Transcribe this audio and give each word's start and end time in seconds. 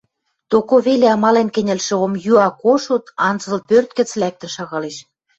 Токо 0.51 0.75
веле 0.85 1.07
амален 1.15 1.47
кӹньӹлшӹ 1.55 1.95
омъюа 2.05 2.47
Кошут 2.61 3.05
анзыл 3.27 3.57
пӧрт 3.67 3.89
гӹц 3.97 4.09
лӓктӹн 4.21 4.49
шагалеш. 4.55 4.97